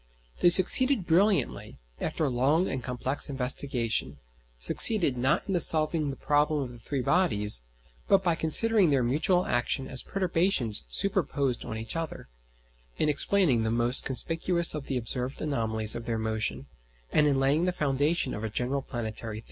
[0.39, 4.17] They succeeded brilliantly, after a long and complex investigation:
[4.57, 7.61] succeeded, not in solving the problem of the three bodies,
[8.07, 12.29] but, by considering their mutual action as perturbations superposed on each other,
[12.97, 16.65] in explaining the most conspicuous of the observed anomalies of their motion,
[17.11, 19.39] and in laying the foundation of a general planetary theory.